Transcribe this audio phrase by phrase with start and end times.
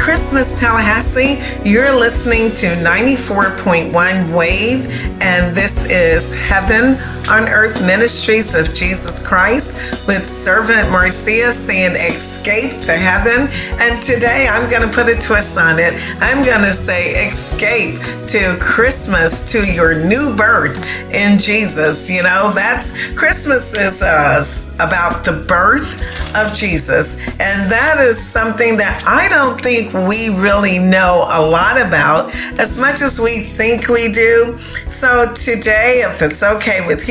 [0.00, 1.38] Christmas, Tallahassee.
[1.62, 6.96] You're listening to 94.1 Wave, and this is Heaven
[7.28, 13.50] on Earth Ministries of Jesus Christ with Servant Marcia saying Escape to Heaven.
[13.82, 15.92] And today I'm going to put a twist on it.
[16.22, 17.98] I'm going to say Escape
[18.30, 20.78] to Christmas, to your new birth
[21.10, 22.06] in Jesus.
[22.06, 24.38] You know, that's Christmas is uh,
[24.78, 25.98] about the birth
[26.38, 27.26] of Jesus.
[27.26, 32.30] And that is something that I don't think we really know a lot about
[32.62, 34.54] as much as we think we do.
[34.86, 37.09] So today, if it's okay with you,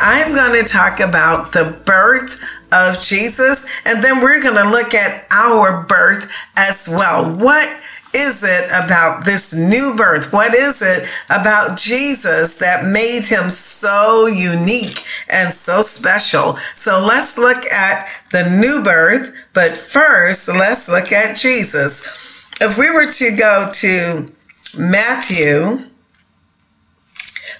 [0.00, 2.40] I'm going to talk about the birth
[2.72, 7.36] of Jesus, and then we're going to look at our birth as well.
[7.36, 7.68] What
[8.14, 10.32] is it about this new birth?
[10.32, 16.56] What is it about Jesus that made him so unique and so special?
[16.76, 22.50] So let's look at the new birth, but first, let's look at Jesus.
[22.60, 24.30] If we were to go to
[24.78, 25.90] Matthew,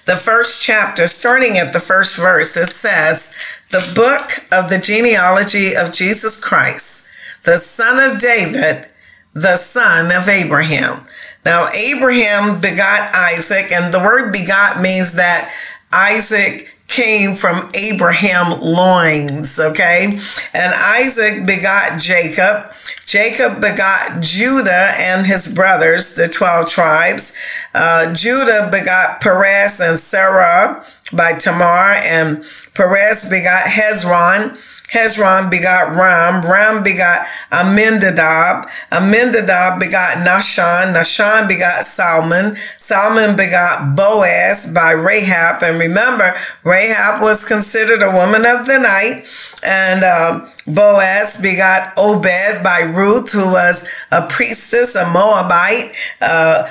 [0.05, 3.35] the first chapter, starting at the first verse, it says,
[3.71, 7.11] The book of the genealogy of Jesus Christ,
[7.43, 8.87] the son of David,
[9.33, 11.03] the son of Abraham.
[11.43, 15.53] Now, Abraham begot Isaac, and the word begot means that
[15.91, 20.05] Isaac came from Abraham loins, okay?
[20.53, 22.71] And Isaac begot Jacob.
[23.05, 27.37] Jacob begot Judah and his brothers, the 12 tribes.
[27.73, 34.57] Uh, Judah begot Perez and Zerah by Tamar, and Perez begot Hezron.
[34.91, 36.45] Hezron begot Ram.
[36.45, 38.69] Ram begot Amminadab.
[38.91, 40.93] Amminadab begot Nahshon.
[40.93, 42.55] Nahshon begot Salmon.
[42.79, 45.63] Salmon begot Boaz by Rahab.
[45.63, 49.25] And remember, Rahab was considered a woman of the night.
[49.65, 55.93] And uh, Boaz begot Obed by Ruth, who was a priestess, a Moabite.
[56.21, 56.69] Uh,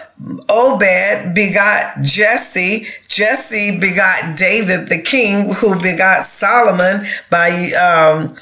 [0.51, 2.87] Obed begot Jesse.
[3.09, 8.37] Jesse begot David the king, who begot Solomon by um,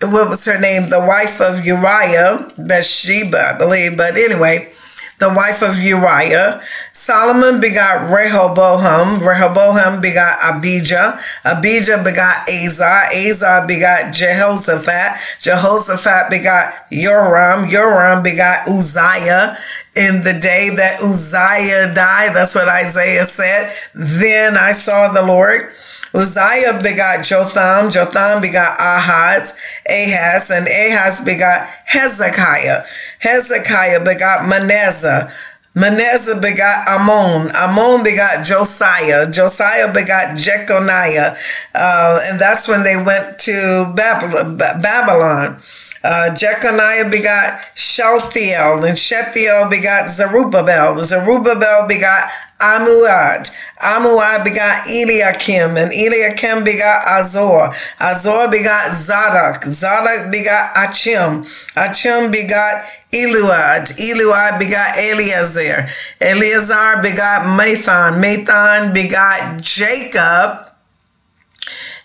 [0.00, 0.90] what was her name?
[0.90, 3.96] The wife of Uriah, Bathsheba, I believe.
[3.96, 4.68] But anyway,
[5.18, 6.60] the wife of Uriah.
[6.92, 9.18] Solomon begot Rehoboam.
[9.18, 11.18] Rehoboam begot Abijah.
[11.44, 13.10] Abijah begot Azar.
[13.10, 15.18] Azar begot Jehoshaphat.
[15.40, 17.68] Jehoshaphat begot Joram.
[17.68, 19.56] Joram begot Uzziah.
[19.96, 23.74] In the day that Uzziah died, that's what Isaiah said.
[23.94, 25.72] Then I saw the Lord.
[26.14, 27.90] Uzziah begot Jotham.
[27.90, 29.58] Jotham begot Ahaz,
[29.88, 32.82] Ahaz, and Ahaz begot Hezekiah.
[33.20, 35.32] Hezekiah begot Manasseh.
[35.74, 37.50] Manasseh begot Amon.
[37.54, 39.30] Amon begot Josiah.
[39.30, 41.36] Josiah begot Jeconiah.
[41.74, 45.58] Uh, and that's when they went to Babylon.
[46.02, 50.98] Uh, Jeconiah begot Shealtiel, and Shealtiel begot Zerubbabel.
[51.04, 52.30] Zerubbabel begot
[52.60, 53.46] Amuad.
[53.78, 57.70] Amuad begot Eliakim, and Eliakim begot Azor.
[58.00, 59.62] Azor begot Zadok.
[59.64, 61.44] Zadok begot Achim.
[61.76, 62.82] Achim begot
[63.12, 63.88] Eliud.
[63.98, 65.88] Eliud begot Eleazar.
[66.20, 68.20] Eleazar begot Matthan.
[68.20, 70.66] Matthan begot Jacob.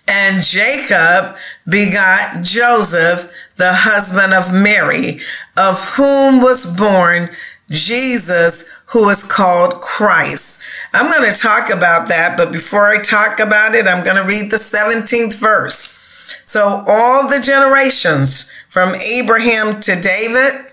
[0.08, 1.36] And Jacob
[1.68, 5.20] begot Joseph, the husband of Mary,
[5.58, 7.30] of whom was born
[7.70, 10.64] Jesus, who is called Christ.
[10.94, 14.28] I'm going to talk about that, but before I talk about it, I'm going to
[14.28, 15.90] read the 17th verse.
[16.46, 20.73] So, all the generations from Abraham to David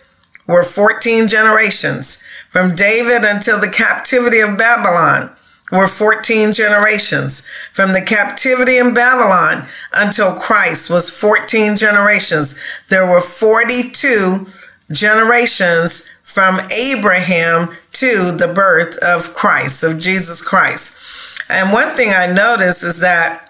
[0.50, 2.26] were 14 generations.
[2.50, 5.30] From David until the captivity of Babylon
[5.70, 7.48] were 14 generations.
[7.72, 9.64] From the captivity in Babylon
[9.94, 12.60] until Christ was 14 generations.
[12.88, 14.46] There were 42
[14.92, 21.40] generations from Abraham to the birth of Christ, of Jesus Christ.
[21.50, 23.46] And one thing I noticed is that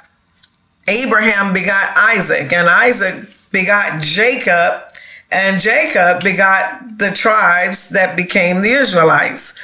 [0.88, 1.85] Abraham begot
[2.17, 4.89] Isaac, and Isaac begot Jacob,
[5.32, 9.61] And Jacob begot the tribes that became the Israelites.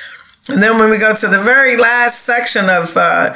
[0.48, 3.34] And then when we go to the very last section of uh,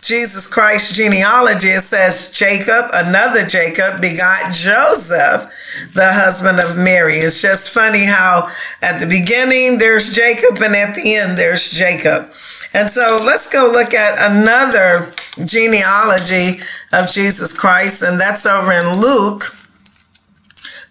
[0.00, 5.50] Jesus Christ's genealogy, it says Jacob, another Jacob, begot Joseph,
[5.94, 7.16] the husband of Mary.
[7.16, 8.48] It's just funny how
[8.82, 12.30] at the beginning there's Jacob and at the end there's Jacob.
[12.74, 15.10] And so let's go look at another
[15.46, 16.60] genealogy
[16.92, 19.42] of Jesus Christ, and that's over in Luke,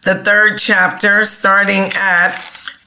[0.03, 2.35] the third chapter, starting at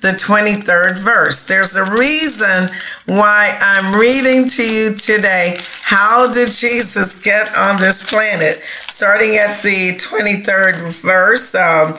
[0.01, 1.49] the 23rd verse.
[1.49, 2.69] There's a reason
[3.07, 5.57] why I'm reading to you today.
[5.83, 8.61] How did Jesus get on this planet?
[8.63, 11.95] Starting at the 23rd verse, um,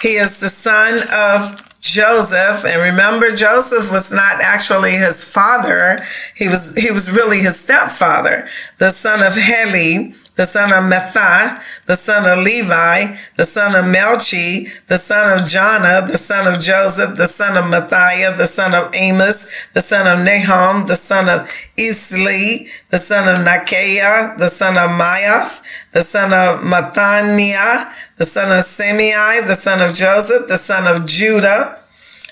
[0.00, 5.98] he is the son of Joseph, and remember, Joseph was not actually his father.
[6.34, 8.48] He was he was really his stepfather,
[8.78, 13.86] the son of Heli, the son of Matthat, the son of Levi, the son of
[13.86, 18.74] Melchi, the son of Jonah, the son of Joseph, the son of Matthiah, the son
[18.74, 21.48] of Amos, the son of Nahum, the son of
[21.78, 25.62] Esli, the son of Nakiah, the son of Maath,
[25.92, 31.06] the son of Mathaniah, the son of Semei, the son of Joseph, the son of
[31.06, 31.80] Judah,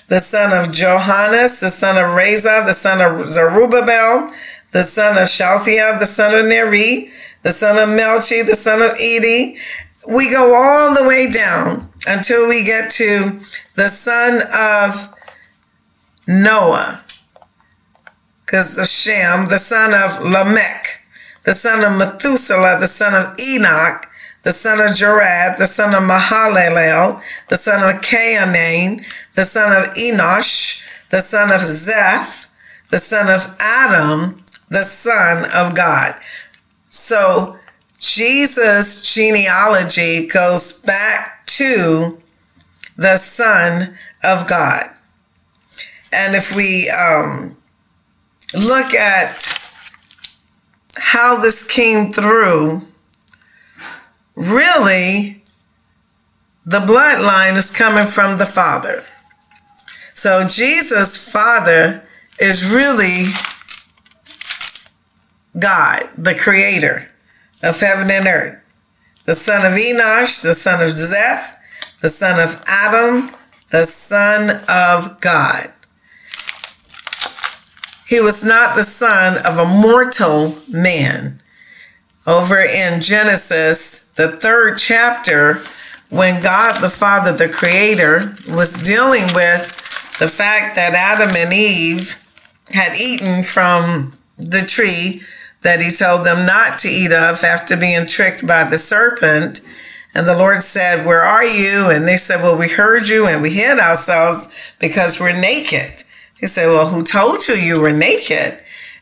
[0.07, 4.31] the son of Johannes, the son of Rhesa, the son of Zerubbabel,
[4.71, 7.09] the son of Shealtiel, the son of Neri,
[7.47, 9.55] the son of Melchi, the son of Edi.
[10.13, 13.39] We go all the way down until we get to
[13.75, 15.15] the son of
[16.27, 17.05] Noah,
[18.45, 21.07] because of Shem, the son of Lamech,
[21.45, 24.05] the son of Methuselah, the son of Enoch,
[24.43, 29.05] the son of Jared, the son of Mahalalel, the son of Cainan,
[29.35, 32.51] the son of Enosh, the son of Zeth,
[32.89, 34.35] the son of Adam,
[34.69, 36.13] the son of God.
[36.97, 37.55] So
[37.99, 42.19] Jesus' genealogy goes back to
[42.97, 44.89] the Son of God.
[46.11, 47.55] And if we um,
[48.55, 49.37] look at
[50.97, 52.81] how this came through,
[54.35, 55.43] really,
[56.65, 59.03] the bloodline is coming from the Father.
[60.15, 62.03] So Jesus' Father
[62.41, 63.25] is really
[65.59, 67.09] God, the creator
[67.63, 68.63] of heaven and earth,
[69.25, 71.55] the son of Enosh, the son of Zeth,
[72.01, 73.31] the son of Adam,
[73.71, 75.71] the son of God.
[78.07, 81.41] He was not the son of a mortal man.
[82.25, 85.55] Over in Genesis, the third chapter,
[86.09, 89.75] when God the Father, the Creator, was dealing with
[90.19, 92.23] the fact that Adam and Eve
[92.69, 95.21] had eaten from the tree
[95.61, 99.61] that he told them not to eat of after being tricked by the serpent.
[100.13, 101.89] And the Lord said, Where are you?
[101.91, 106.03] And they said, Well, we heard you and we hid ourselves because we're naked.
[106.39, 108.59] He said, Well, who told you you were naked?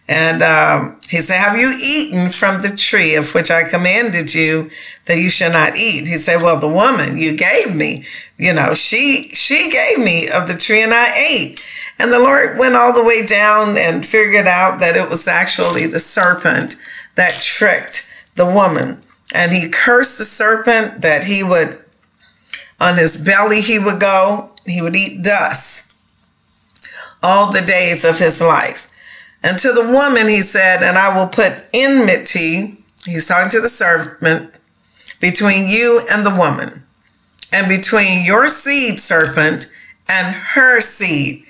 [0.08, 4.70] And um, he said, Have you eaten from the tree of which I commanded you
[5.06, 6.08] that you shall not eat?
[6.08, 8.06] He said, Well, the woman you gave me,
[8.38, 11.66] you know, she she gave me of the tree and I ate.
[12.00, 15.88] And the Lord went all the way down and figured out that it was actually
[15.88, 16.76] the serpent
[17.16, 19.02] that tricked the woman.
[19.34, 21.70] And he cursed the serpent that he would,
[22.80, 25.98] on his belly, he would go, he would eat dust
[27.24, 28.92] all the days of his life.
[29.44, 33.70] And to the woman, he said, And I will put enmity, he's talking to the
[33.70, 34.60] serpent,
[35.20, 36.84] between you and the woman,
[37.52, 39.74] and between your seed, serpent,
[40.10, 41.46] and her seed.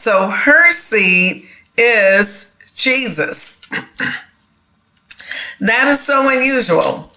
[0.00, 1.42] So her seed
[1.76, 3.60] is Jesus.
[5.60, 7.12] that is so unusual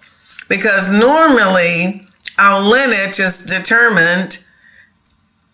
[0.50, 2.06] because normally
[2.38, 4.46] our lineage is determined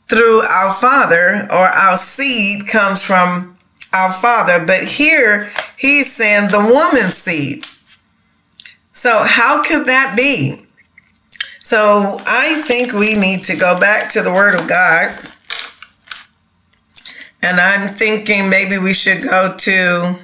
[0.07, 3.55] through our father or our seed comes from
[3.93, 4.65] our father.
[4.65, 7.63] But here he's saying the woman's seed.
[8.91, 10.65] So, how could that be?
[11.61, 15.28] So, I think we need to go back to the Word of God
[17.41, 20.15] and I'm thinking maybe we should go to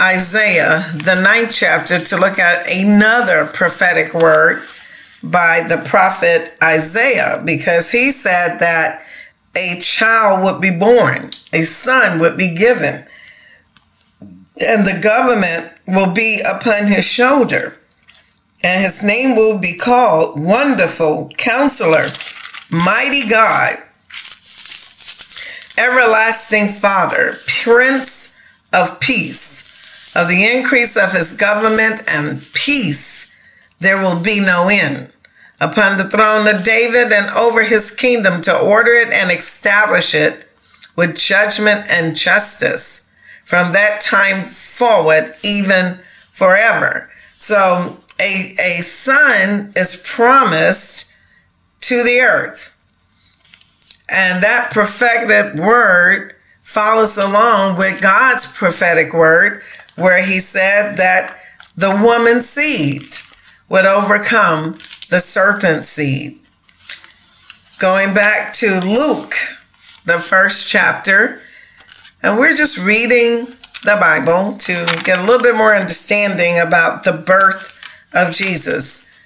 [0.00, 4.62] Isaiah, the ninth chapter, to look at another prophetic word
[5.22, 9.02] by the prophet Isaiah, because he said that
[9.56, 13.04] a child would be born, a son would be given,
[14.22, 17.74] and the government will be upon his shoulder,
[18.62, 22.06] and his name will be called Wonderful Counselor,
[22.70, 23.74] Mighty God
[25.80, 28.38] everlasting Father, Prince
[28.72, 30.14] of Peace.
[30.16, 33.34] Of the increase of his government and peace,
[33.78, 35.12] there will be no end.
[35.60, 40.46] upon the throne of David and over his kingdom to order it and establish it
[40.96, 45.94] with judgment and justice from that time forward, even
[46.32, 47.10] forever.
[47.34, 51.16] So a, a son is promised
[51.82, 52.69] to the earth.
[54.10, 59.62] And that prophetic word follows along with God's prophetic word,
[59.96, 61.36] where he said that
[61.76, 63.02] the woman's seed
[63.68, 64.72] would overcome
[65.10, 66.38] the serpent seed.
[67.78, 69.32] Going back to Luke,
[70.04, 71.40] the first chapter,
[72.22, 73.46] and we're just reading
[73.84, 74.72] the Bible to
[75.04, 77.80] get a little bit more understanding about the birth
[78.12, 79.18] of Jesus.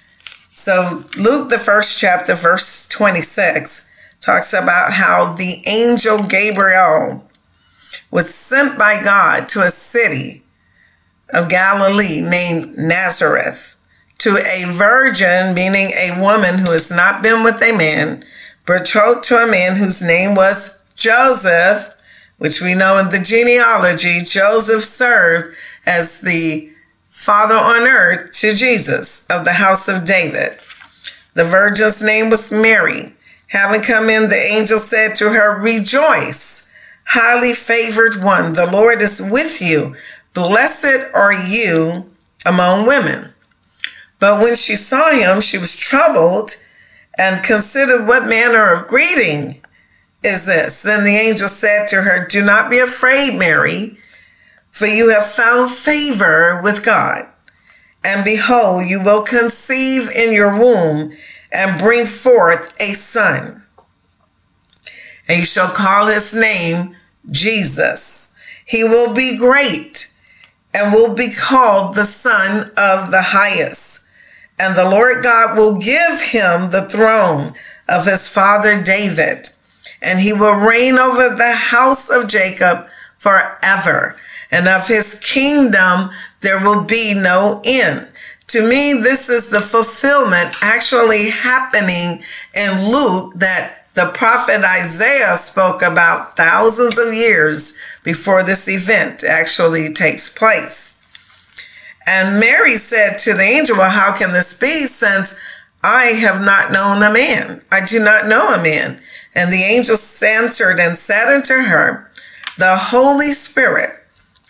[0.54, 3.83] So, Luke, the first chapter, verse 26,
[4.24, 7.22] talks about how the angel Gabriel
[8.10, 10.42] was sent by God to a city
[11.30, 13.76] of Galilee named Nazareth
[14.18, 18.24] to a virgin, meaning a woman who has not been with a man,
[18.64, 21.94] betrothed to a man whose name was Joseph,
[22.38, 25.54] which we know in the genealogy, Joseph served
[25.86, 26.72] as the
[27.10, 30.58] father on earth to Jesus of the house of David.
[31.34, 33.12] The virgin's name was Mary.
[33.48, 36.74] Having come in, the angel said to her, Rejoice,
[37.06, 39.94] highly favored one, the Lord is with you.
[40.32, 42.10] Blessed are you
[42.46, 43.30] among women.
[44.18, 46.50] But when she saw him, she was troubled
[47.18, 49.62] and considered what manner of greeting
[50.24, 50.82] is this.
[50.82, 53.98] Then the angel said to her, Do not be afraid, Mary,
[54.70, 57.26] for you have found favor with God.
[58.04, 61.12] And behold, you will conceive in your womb
[61.54, 63.62] and bring forth a son.
[65.28, 66.96] And you shall call his name
[67.30, 68.36] Jesus.
[68.66, 70.12] He will be great
[70.74, 74.08] and will be called the Son of the Highest.
[74.58, 77.52] And the Lord God will give him the throne
[77.88, 79.46] of his father David,
[80.02, 84.16] and he will reign over the house of Jacob forever.
[84.50, 88.08] And of his kingdom there will be no end.
[88.54, 92.22] To me, this is the fulfillment actually happening
[92.54, 99.92] in Luke that the prophet Isaiah spoke about thousands of years before this event actually
[99.92, 101.02] takes place.
[102.06, 105.42] And Mary said to the angel, Well, how can this be since
[105.82, 107.60] I have not known a man?
[107.72, 109.00] I do not know a man.
[109.34, 112.08] And the angel answered and said unto her,
[112.58, 113.90] The Holy Spirit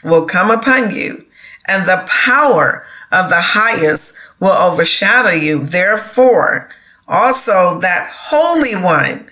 [0.05, 1.25] will come upon you,
[1.67, 5.61] and the power of the highest will overshadow you.
[5.61, 6.68] Therefore,
[7.06, 9.30] also that Holy One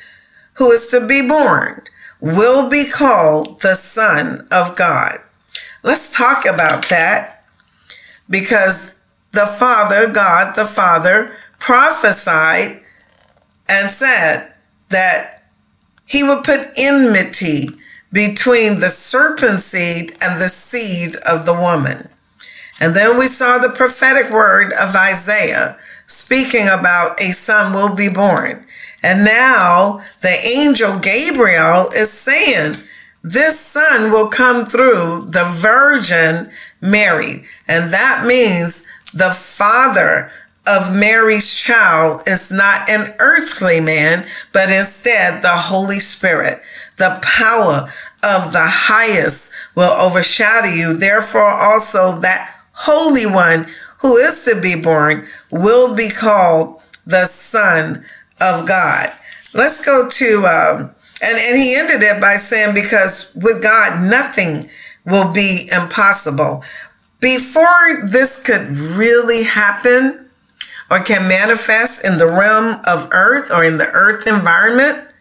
[0.54, 1.82] who is to be born
[2.20, 5.18] will be called the Son of God.
[5.82, 7.44] Let's talk about that
[8.30, 12.82] because the Father, God the Father, prophesied
[13.68, 14.54] and said
[14.90, 15.42] that
[16.06, 17.68] he would put enmity
[18.12, 22.08] between the serpent seed and the seed of the woman.
[22.82, 28.08] And then we saw the prophetic word of Isaiah speaking about a son will be
[28.08, 28.66] born.
[29.04, 32.74] And now the angel Gabriel is saying,
[33.22, 37.44] This son will come through the virgin Mary.
[37.68, 40.32] And that means the father
[40.66, 46.60] of Mary's child is not an earthly man, but instead the Holy Spirit.
[46.96, 47.88] The power
[48.24, 50.94] of the highest will overshadow you.
[50.94, 53.66] Therefore, also that Holy One
[54.00, 58.04] who is to be born will be called the Son
[58.40, 59.08] of God.
[59.54, 64.68] Let's go to, um, and, and he ended it by saying, because with God, nothing
[65.06, 66.64] will be impossible.
[67.20, 70.28] Before this could really happen
[70.90, 75.14] or can manifest in the realm of earth or in the earth environment,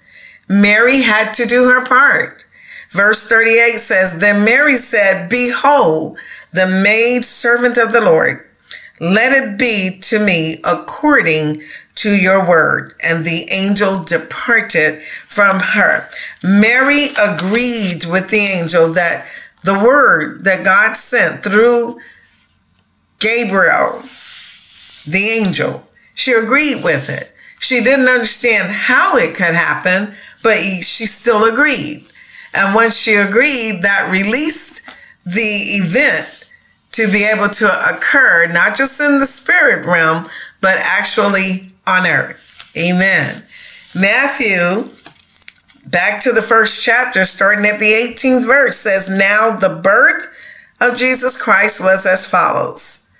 [0.50, 2.46] Mary had to do her part.
[2.90, 6.18] Verse 38 says, Then Mary said, Behold,
[6.54, 8.48] the maid servant of the Lord,
[9.00, 11.62] let it be to me according
[11.96, 12.94] to your word.
[13.04, 16.08] And the angel departed from her.
[16.44, 19.28] Mary agreed with the angel that
[19.64, 22.00] the word that God sent through
[23.20, 24.00] Gabriel,
[25.08, 27.34] the angel, she agreed with it.
[27.60, 32.04] She didn't understand how it could happen, but she still agreed.
[32.56, 34.82] And once she agreed, that released
[35.26, 36.41] the event
[36.94, 40.26] to be able to occur, not just in the spirit realm,
[40.62, 42.74] but actually on earth.
[42.78, 43.44] Amen.
[43.96, 44.90] Matthew
[45.86, 50.28] back to the first chapter, starting at the 18th verse, says, Now the birth
[50.80, 53.12] of Jesus Christ was as follows.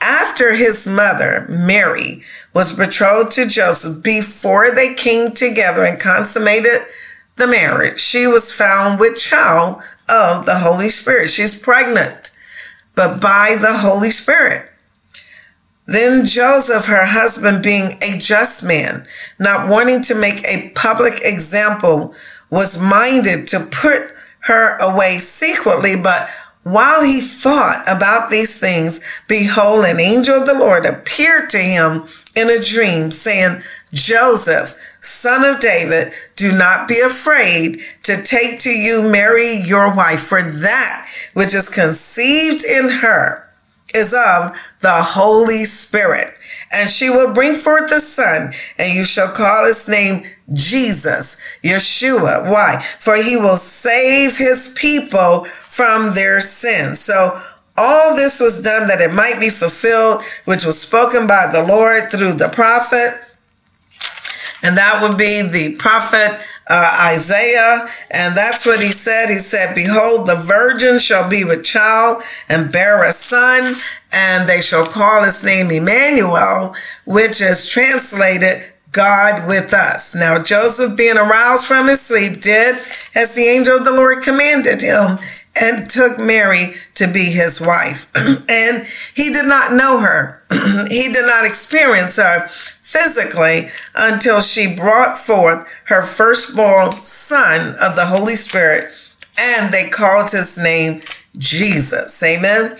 [0.00, 6.80] After his mother, Mary, was betrothed to Joseph before they came together and consummated
[7.36, 8.00] the marriage.
[8.00, 11.30] She was found with child of the Holy Spirit.
[11.30, 12.25] She's pregnant,
[12.96, 14.68] but by the Holy Spirit.
[15.86, 19.06] Then Joseph, her husband, being a just man,
[19.38, 22.14] not wanting to make a public example,
[22.50, 24.10] was minded to put
[24.40, 25.94] her away secretly.
[26.02, 26.28] But
[26.64, 32.06] while he thought about these things, behold, an angel of the Lord appeared to him
[32.34, 33.62] in a dream, saying,
[33.92, 40.22] Joseph, son of David, do not be afraid to take to you Mary, your wife,
[40.22, 41.05] for that
[41.36, 43.46] which is conceived in her
[43.94, 46.28] is of the Holy Spirit.
[46.72, 50.22] And she will bring forth a son, and you shall call his name
[50.54, 52.50] Jesus, Yeshua.
[52.50, 52.82] Why?
[53.00, 57.00] For he will save his people from their sins.
[57.00, 57.38] So
[57.76, 62.10] all this was done that it might be fulfilled, which was spoken by the Lord
[62.10, 63.12] through the prophet.
[64.62, 67.86] And that would be the prophet uh, Isaiah.
[68.10, 69.28] And that's what he said.
[69.28, 73.74] He said, Behold, the virgin shall be with child and bear a son,
[74.12, 76.74] and they shall call his name Emmanuel,
[77.06, 80.14] which is translated God with us.
[80.14, 82.76] Now, Joseph, being aroused from his sleep, did
[83.14, 85.18] as the angel of the Lord commanded him
[85.60, 88.10] and took Mary to be his wife.
[88.16, 90.42] and he did not know her,
[90.88, 92.48] he did not experience her
[92.86, 98.92] physically until she brought forth her firstborn son of the Holy Spirit,
[99.36, 101.00] and they called his name
[101.36, 102.22] Jesus.
[102.22, 102.78] Amen.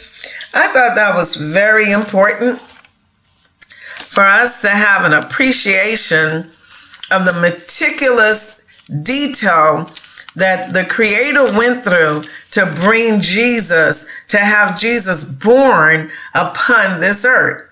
[0.54, 6.44] I thought that was very important for us to have an appreciation
[7.10, 9.90] of the meticulous detail
[10.36, 12.22] that the Creator went through
[12.52, 17.65] to bring Jesus, to have Jesus born upon this earth.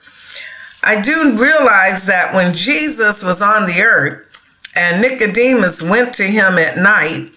[0.85, 4.21] I do realize that when Jesus was on the earth
[4.77, 7.31] and Nicodemus went to him at night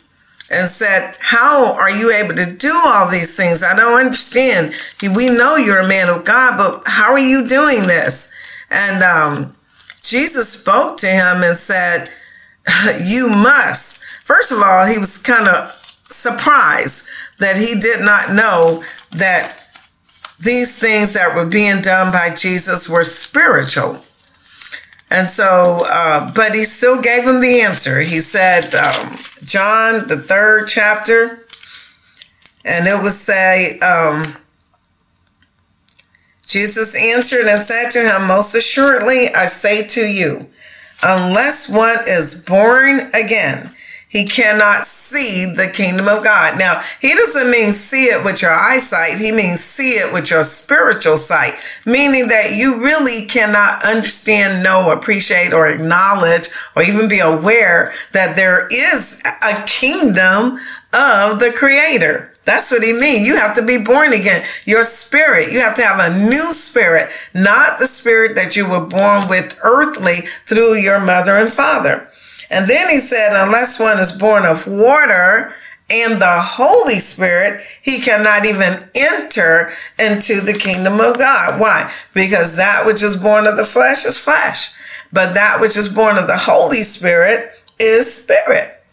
[0.52, 3.64] and said, How are you able to do all these things?
[3.64, 4.74] I don't understand.
[5.16, 8.34] We know you're a man of God, but how are you doing this?
[8.70, 9.56] And um,
[10.02, 12.10] Jesus spoke to him and said,
[13.04, 14.04] You must.
[14.24, 19.67] First of all, he was kind of surprised that he did not know that
[20.40, 23.98] these things that were being done by Jesus were spiritual.
[25.10, 28.00] And so, uh, but he still gave him the answer.
[28.00, 31.46] He said, um, John, the third chapter,
[32.66, 34.24] and it would say, um,
[36.46, 40.48] Jesus answered and said to him, Most assuredly, I say to you,
[41.04, 43.70] unless one is born again,
[44.10, 46.58] he cannot see the kingdom of God.
[46.58, 50.44] Now, he doesn't mean see it with your eyesight, he means see it with your
[50.44, 51.54] spiritual sight,
[51.86, 58.36] meaning that you really cannot understand, know, appreciate, or acknowledge, or even be aware that
[58.36, 60.58] there is a kingdom
[60.94, 62.32] of the Creator.
[62.46, 63.28] That's what he means.
[63.28, 64.42] You have to be born again.
[64.64, 68.86] Your spirit, you have to have a new spirit, not the spirit that you were
[68.88, 72.07] born with earthly through your mother and father.
[72.50, 75.54] And then he said, unless one is born of water
[75.90, 81.60] and the Holy Spirit, he cannot even enter into the kingdom of God.
[81.60, 81.92] Why?
[82.14, 84.76] Because that which is born of the flesh is flesh,
[85.12, 88.84] but that which is born of the Holy Spirit is spirit.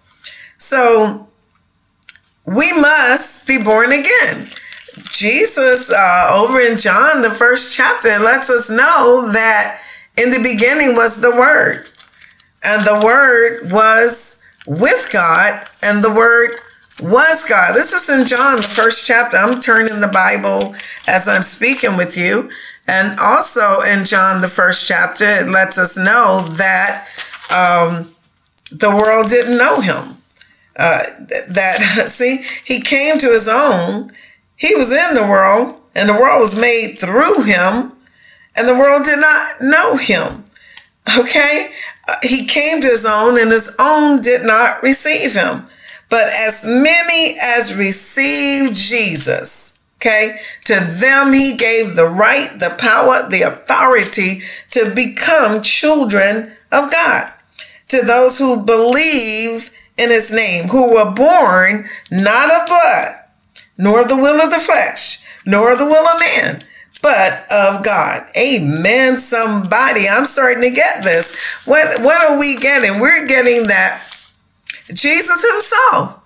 [0.58, 1.28] So
[2.46, 4.48] we must be born again.
[5.10, 9.80] Jesus, uh, over in John, the first chapter, lets us know that
[10.16, 11.88] in the beginning was the Word,
[12.64, 16.50] and the Word was with God, and the Word
[17.02, 17.74] was God.
[17.74, 19.36] This is in John, the first chapter.
[19.36, 20.74] I'm turning the Bible
[21.08, 22.50] as I'm speaking with you.
[22.86, 27.08] And also in John, the first chapter, it lets us know that
[27.50, 28.14] um,
[28.70, 30.14] the world didn't know him
[30.76, 31.02] uh,
[31.50, 34.10] that see he came to his own
[34.56, 37.92] he was in the world and the world was made through him
[38.56, 40.44] and the world did not know him
[41.18, 41.70] okay
[42.22, 45.66] he came to his own and his own did not receive him.
[46.10, 53.28] But as many as received jesus okay to them he gave the right the power
[53.30, 54.40] the authority
[54.70, 57.32] to become children of god.
[57.88, 63.12] To those who believe in his name, who were born not of blood,
[63.78, 66.62] nor the will of the flesh, nor the will of man,
[67.04, 68.22] but of God.
[68.34, 69.18] Amen.
[69.18, 71.66] Somebody, I'm starting to get this.
[71.66, 72.98] What what are we getting?
[72.98, 74.02] We're getting that
[74.86, 76.22] Jesus himself.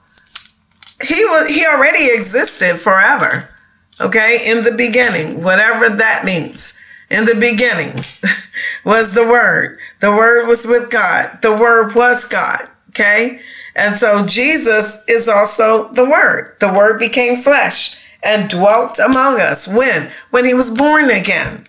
[1.02, 3.52] He was he already existed forever.
[4.00, 4.38] Okay?
[4.46, 6.80] In the beginning, whatever that means.
[7.10, 7.96] in the beginning
[8.84, 9.80] was the Word.
[10.00, 11.42] The Word was with God.
[11.42, 12.60] The Word was God.
[12.90, 13.40] Okay?
[13.74, 16.54] And so Jesus is also the Word.
[16.60, 19.68] The Word became flesh and dwelt among us.
[19.68, 20.10] When?
[20.30, 21.64] When he was born again.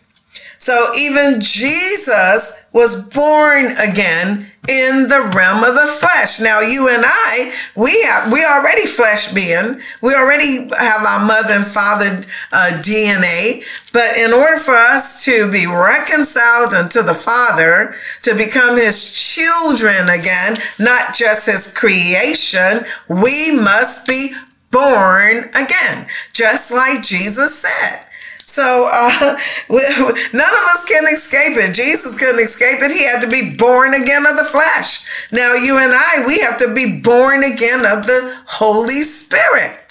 [0.60, 6.42] So even Jesus was born again in the realm of the flesh.
[6.42, 9.80] Now you and I, we have, we already flesh being.
[10.04, 13.64] We already have our mother and father uh, DNA.
[13.94, 20.10] But in order for us to be reconciled unto the Father, to become his children
[20.10, 24.34] again, not just his creation, we must be
[24.72, 28.10] born again, just like Jesus said.
[28.50, 29.38] So uh,
[29.70, 31.74] none of us can escape it.
[31.74, 32.92] Jesus couldn't escape it.
[32.92, 35.32] He had to be born again of the flesh.
[35.32, 39.86] Now you and I, we have to be born again of the Holy Spirit.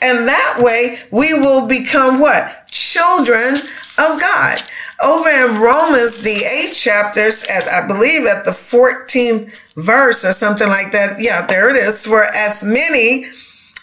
[0.00, 2.68] And that way we will become what?
[2.68, 3.54] Children
[3.98, 4.62] of God.
[5.02, 10.68] Over in Romans, the eighth chapters, at I believe at the 14th verse or something
[10.68, 11.16] like that.
[11.18, 12.04] Yeah, there it is.
[12.04, 13.26] For as many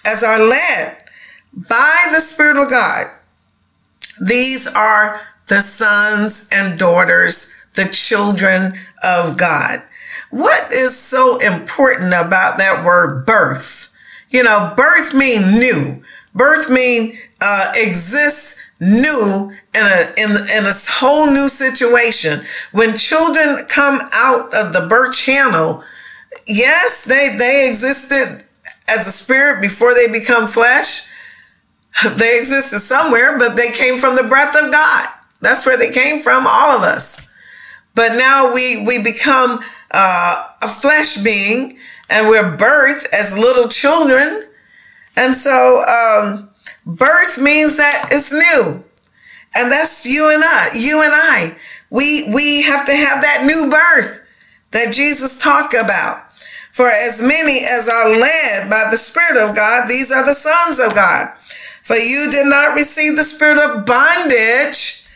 [0.06, 0.98] as are led
[1.54, 3.06] by the Spirit of God,
[4.26, 9.82] these are the sons and daughters, the children of God.
[10.32, 13.96] What is so important about that word birth?
[14.30, 16.04] You know, birth mean new.
[16.34, 22.40] Birth mean uh, exists new in a in, in a whole new situation.
[22.72, 25.84] When children come out of the birth channel,
[26.48, 28.45] yes, they they existed
[28.88, 31.12] as a spirit before they become flesh.
[32.18, 35.08] They existed somewhere, but they came from the breath of God.
[35.40, 37.34] That's where they came from, all of us.
[37.96, 39.60] But now we we become
[39.92, 41.78] uh, a flesh being,
[42.10, 44.44] and we're birthed as little children,
[45.16, 46.50] and so um,
[46.86, 48.84] birth means that it's new,
[49.56, 50.72] and that's you and I.
[50.76, 51.58] You and I.
[51.90, 54.28] We we have to have that new birth
[54.72, 56.25] that Jesus talked about.
[56.76, 60.78] For as many as are led by the Spirit of God, these are the sons
[60.78, 61.30] of God.
[61.86, 65.08] For you did not receive the spirit of bondage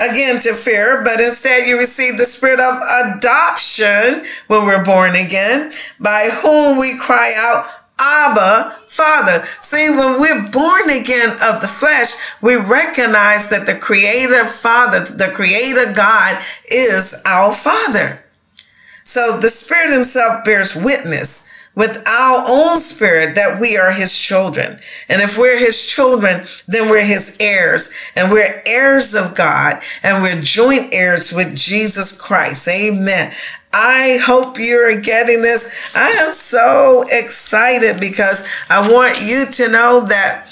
[0.00, 2.74] again to fear, but instead you received the spirit of
[3.06, 7.66] adoption when we're born again, by whom we cry out,
[8.00, 9.44] Abba, Father.
[9.60, 15.30] See, when we're born again of the flesh, we recognize that the Creator Father, the
[15.32, 18.23] Creator God, is our Father.
[19.04, 24.78] So the Spirit Himself bears witness with our own spirit that we are his children.
[25.08, 30.22] And if we're his children, then we're his heirs and we're heirs of God and
[30.22, 32.68] we're joint heirs with Jesus Christ.
[32.68, 33.32] Amen.
[33.72, 35.96] I hope you're getting this.
[35.96, 40.46] I am so excited because I want you to know that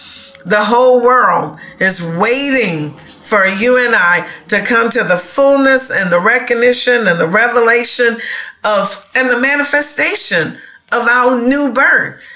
[0.45, 6.13] the whole world is waiting for you and I to come to the fullness and
[6.13, 8.17] the recognition and the revelation
[8.65, 10.59] of and the manifestation
[10.93, 12.27] of our new birth.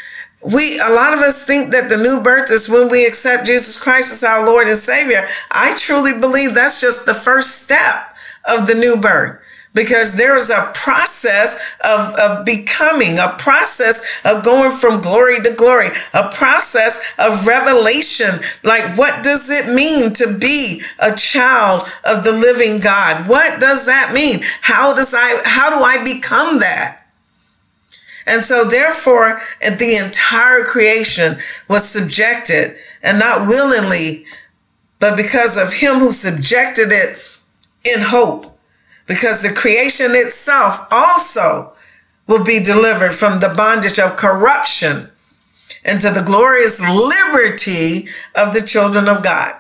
[0.43, 3.83] We, a lot of us think that the new birth is when we accept Jesus
[3.83, 5.27] Christ as our Lord and Savior.
[5.51, 8.15] I truly believe that's just the first step
[8.49, 9.43] of the new birth
[9.77, 15.55] because there is a process of, of becoming, a process of going from glory to
[15.55, 18.31] glory, a process of revelation.
[18.65, 23.29] Like, what does it mean to be a child of the living God?
[23.29, 24.41] What does that mean?
[24.63, 27.03] How does I, how do I become that?
[28.27, 31.37] And so, therefore, the entire creation
[31.69, 34.25] was subjected, and not willingly,
[34.99, 37.39] but because of him who subjected it
[37.85, 38.56] in hope.
[39.07, 41.73] Because the creation itself also
[42.27, 45.11] will be delivered from the bondage of corruption
[45.85, 49.55] into the glorious liberty of the children of God.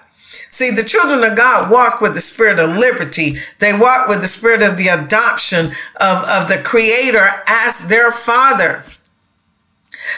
[0.50, 3.35] See, the children of God walk with the spirit of liberty.
[3.59, 5.66] They walk with the spirit of the adoption
[6.00, 8.82] of, of the creator as their father.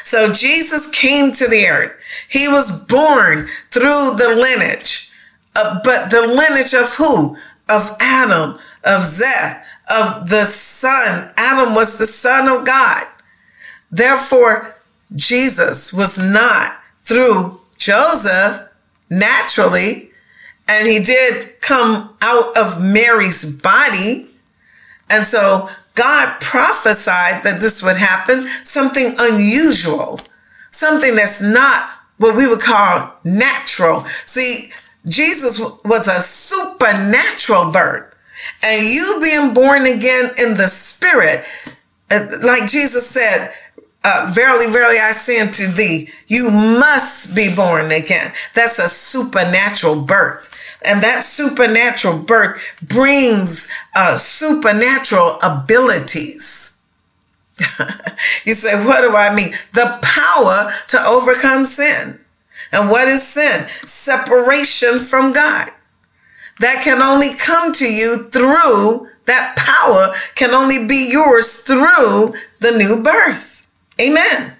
[0.04, 1.98] So Jesus came to the earth.
[2.28, 5.10] He was born through the lineage,
[5.56, 7.36] uh, but the lineage of who?
[7.68, 11.32] Of Adam, of Seth, of the son.
[11.36, 13.06] Adam was the son of God.
[13.90, 14.74] Therefore,
[15.14, 18.68] Jesus was not through Joseph
[19.10, 20.10] naturally,
[20.68, 24.28] and he did come out of Mary's body.
[25.10, 30.20] And so God prophesied that this would happen, something unusual,
[30.70, 34.04] something that's not what we would call natural.
[34.26, 34.70] See,
[35.06, 38.08] Jesus was a supernatural birth.
[38.62, 41.44] And you being born again in the spirit,
[42.11, 43.53] uh, like Jesus said,
[44.05, 48.33] uh, verily, verily, I say unto thee, you must be born again.
[48.55, 50.55] That's a supernatural birth.
[50.85, 56.87] And that supernatural birth brings uh, supernatural abilities.
[58.44, 59.51] you say, what do I mean?
[59.73, 62.21] The power to overcome sin.
[62.73, 63.66] And what is sin?
[63.83, 65.71] Separation from God.
[66.61, 72.77] That can only come to you through, that power can only be yours through the
[72.77, 73.71] new birth.
[74.01, 74.55] Amen.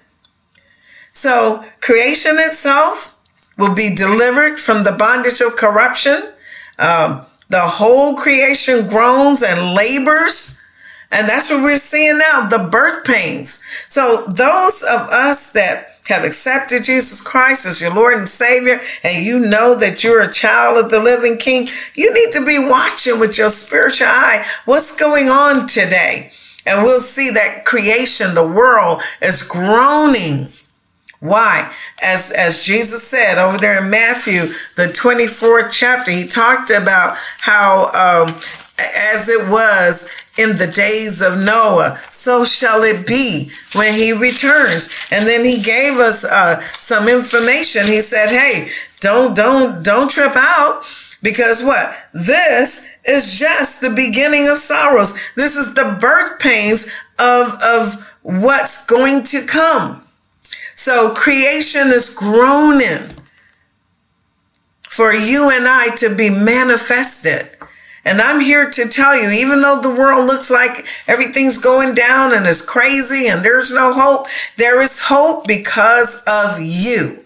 [1.11, 3.21] So creation itself
[3.57, 6.33] will be delivered from the bondage of corruption.
[6.77, 10.65] Um, the whole creation groans and labors.
[11.11, 13.65] And that's what we're seeing now the birth pains.
[13.89, 19.23] So, those of us that have accepted Jesus Christ as your Lord and Savior, and
[19.23, 23.19] you know that you're a child of the living King, you need to be watching
[23.19, 26.31] with your spiritual eye what's going on today.
[26.65, 30.47] And we'll see that creation, the world, is groaning.
[31.19, 31.71] Why?
[32.03, 34.41] As, as Jesus said over there in Matthew,
[34.75, 38.35] the 24th chapter, he talked about how, um,
[39.13, 44.93] as it was in the days of Noah, so shall it be when he returns.
[45.11, 47.87] And then he gave us uh, some information.
[47.87, 48.69] He said, "Hey,
[49.01, 50.83] don't don't don't trip out
[51.21, 51.93] because what?
[52.13, 55.13] This is just the beginning of sorrows.
[55.35, 60.03] This is the birth pains of of what's going to come."
[60.75, 63.09] So creation is groaning
[64.89, 67.58] for you and I to be manifested.
[68.09, 72.33] And I'm here to tell you, even though the world looks like everything's going down
[72.33, 74.25] and is crazy and there's no hope,
[74.57, 77.19] there is hope because of you.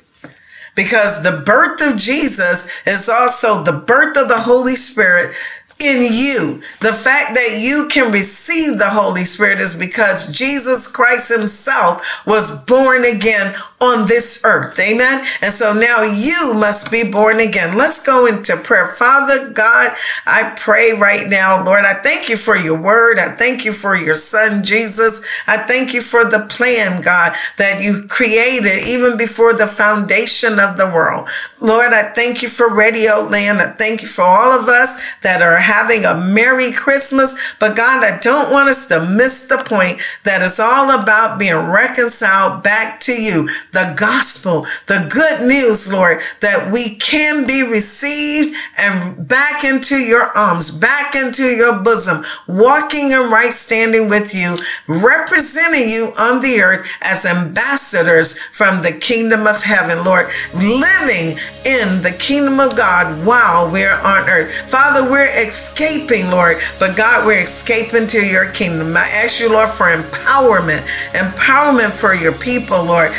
[0.75, 5.33] Because the birth of Jesus is also the birth of the Holy Spirit
[5.79, 6.61] in you.
[6.81, 12.65] The fact that you can receive the Holy Spirit is because Jesus Christ Himself was
[12.65, 14.79] born again on this earth.
[14.79, 15.25] Amen.
[15.41, 17.77] And so now you must be born again.
[17.77, 18.87] Let's go into prayer.
[18.87, 19.91] Father God,
[20.25, 23.19] I pray right now, Lord, I thank you for your word.
[23.19, 25.25] I thank you for your son, Jesus.
[25.47, 30.77] I thank you for the plan, God, that you created even before the foundation of
[30.77, 31.27] the world.
[31.59, 33.59] Lord, I thank you for Radio Land.
[33.59, 37.55] I thank you for all of us that are having a Merry Christmas.
[37.59, 41.71] But God, I don't want us to miss the point that it's all about being
[41.71, 48.55] reconciled back to you the gospel, the good news, Lord, that we can be received
[48.79, 54.55] and back into your arms, back into your bosom, walking in right standing with you,
[54.87, 62.01] representing you on the earth as ambassadors from the kingdom of heaven, Lord, living in
[62.03, 64.69] the kingdom of God while we're on earth.
[64.69, 68.95] Father, we're escaping, Lord, but God, we're escaping to your kingdom.
[68.95, 73.11] I ask you, Lord, for empowerment, empowerment for your people, Lord,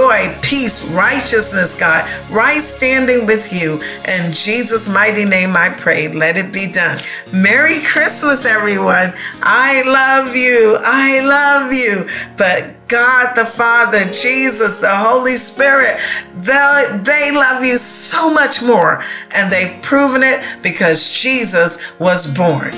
[0.00, 3.74] joy, peace, righteousness, God, right standing with you.
[4.08, 6.12] In Jesus' mighty name, I pray.
[6.12, 6.98] Let it be done.
[7.32, 9.12] Merry Christmas, everyone.
[9.42, 10.76] I love you.
[10.84, 12.04] I love you.
[12.38, 15.96] But God the Father, Jesus, the Holy Spirit,
[16.36, 19.02] they, they love you so much more.
[19.36, 22.70] And they've proven it because Jesus was born.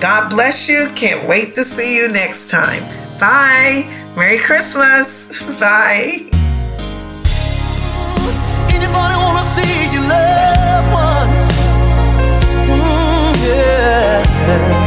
[0.00, 0.88] God bless you.
[0.94, 2.82] Can't wait to see you next time.
[3.18, 3.88] Bye.
[4.16, 5.42] Merry Christmas.
[5.60, 6.38] Bye.
[8.78, 9.78] Anybody wanna see?
[12.70, 14.77] Mm, yeah.